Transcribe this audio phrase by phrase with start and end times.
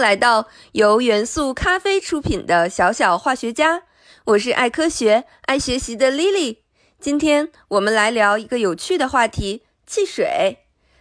[0.00, 3.82] 来到由元素咖啡出品的小小化学家，
[4.24, 6.58] 我是爱科学、爱学习的 Lily。
[6.98, 10.60] 今天我们来聊一个有趣的话题——汽水。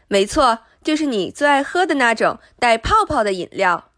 [0.09, 3.89] 没错，就是你最爱喝的那种带泡泡的饮料。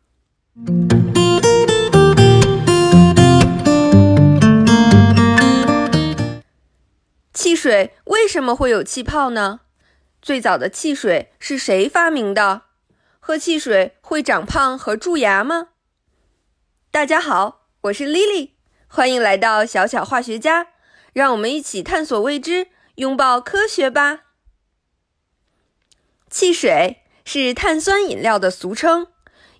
[7.33, 9.61] 汽水为什么会有气泡呢？
[10.21, 12.61] 最早的汽水是谁发明的？
[13.23, 15.67] 喝汽水会长胖和蛀牙吗？
[16.89, 18.53] 大家好，我是 Lily，
[18.87, 20.69] 欢迎来到小小化学家，
[21.13, 24.21] 让我们一起探索未知，拥抱科学吧。
[26.31, 29.09] 汽水是碳酸饮料的俗称，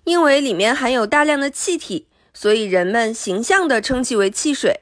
[0.02, 4.80] 因为里面含有大量的气体，所以人们形象地称其为汽水。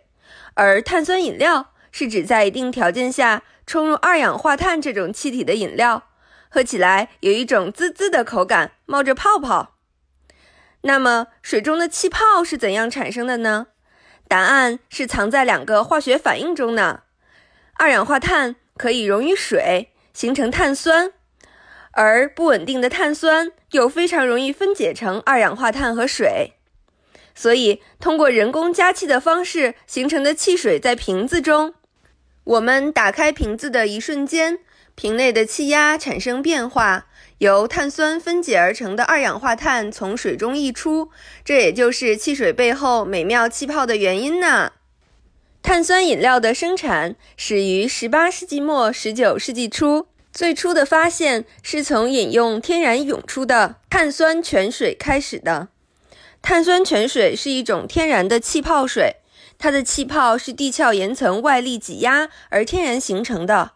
[0.55, 6.10] 而碳酸饮料是指在一定条件下充入二氧化碳这种气体的饮料。
[6.53, 9.77] 喝起来有一种滋滋的口感，冒着泡泡。
[10.83, 13.69] 那么，水中的气泡是怎样产生的呢？
[14.27, 17.03] 答案是藏在两个化学反应中呢。
[17.75, 21.13] 二氧化碳可以溶于水，形成碳酸，
[21.93, 26.55] 而不稳定的碳酸又非常容易分解成二氧化碳和水。
[27.35, 31.75] 所以，通过人工加气的方式形成的汽水在瓶子中。
[32.45, 34.59] 我们打开瓶子的一瞬间。
[34.97, 37.07] 瓶内的气压产生变化，
[37.39, 41.09] 由碳酸分解而成的二氧化碳从水中溢出，
[41.43, 44.73] 这也就是汽水背后美妙气泡的原因呢。
[45.63, 55.69] 碳酸饮料的生产始于18世纪末19世纪初，最初的发现是从饮用天然涌出的碳酸泉水开始的。
[56.43, 59.17] 碳酸泉水是一种天然的气泡水，
[59.61, 63.73] 它的气泡是地壳岩层外力挤压而天然形成的。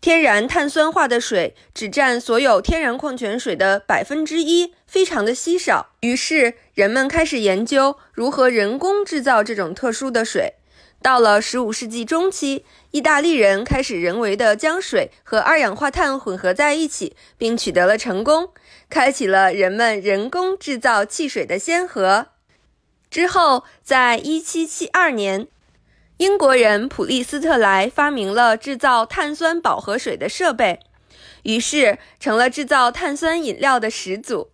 [0.00, 5.88] 天然碳酸化的水只占所有天然矿泉水的百分之一，非常的稀少。
[6.00, 10.54] 于是人们开始研究如何人工制造这种特殊的水。
[11.02, 18.50] 到了十五世纪中期，意大利人开始人为的将水和二氧化碳混合在一起，并取得了成功，
[18.88, 22.28] 开启了人们人工制造汽水的先河。
[23.16, 25.48] 之后，在一七七二年。
[26.18, 30.80] 英国人普利斯特莱发明了制造碳酸饱和水的设备，
[31.44, 34.50] 于是成了制造碳酸饮料的始祖。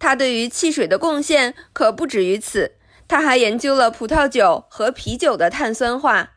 [0.00, 2.72] 他对于汽水的贡献可不止于此，
[3.06, 6.32] 他还研究了葡萄酒和啤酒的碳酸化。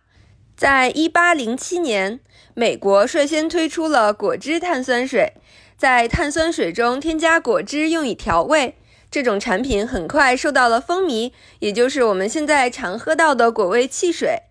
[0.55, 2.19] 在一八零七年，
[2.53, 5.33] 美国率先推出了果汁碳酸水，
[5.75, 8.77] 在碳酸水中添加果汁用以调味。
[9.15, 14.41] 这种产品很快受到了风靡，也就是我们现在常喝到的果味汽水。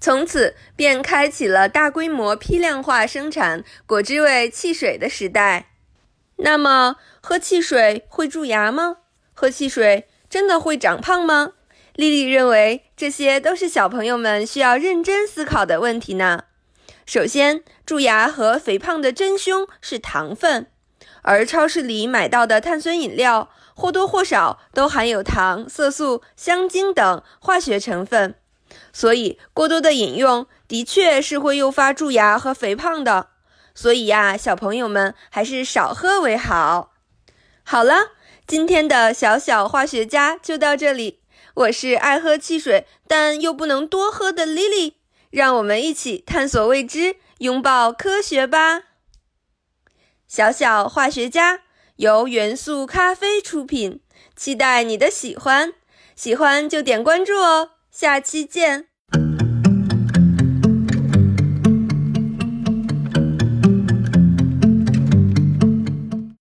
[0.00, 5.66] 从此便开启了大规模批量化生产果汁味汽水的时代。
[6.36, 8.96] 那么，喝汽水会蛀牙吗？
[9.34, 11.52] 喝汽水真的会长胖吗？
[11.94, 16.44] 丽丽认为，这些都是小朋友们需要认真思考的问题呢。
[17.04, 20.68] 首先，蛀牙和肥胖的真凶是糖分，
[21.26, 28.36] 而超市里买到的碳酸饮料或多或少都含有糖、色素、香精等化学成分。
[28.92, 33.28] 所以，过多的饮用的确是会诱发蛀牙和肥胖的。
[33.74, 36.92] 所以呀，小朋友们还是少喝为好。
[37.64, 38.12] 好了，
[38.46, 41.20] 今天的小小化学家就到这里。
[41.54, 44.94] 我是爱喝汽水但又不能多喝的 Lily，
[45.30, 48.85] 让我们一起探索未知，拥抱科学吧。
[50.28, 51.60] 小小化学家
[51.96, 54.00] 由元素咖啡出品，
[54.34, 55.72] 期待你的喜欢。
[56.14, 57.72] 喜欢就点关注哦。
[57.90, 58.88] 下期见。